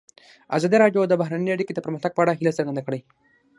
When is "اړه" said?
2.23-2.37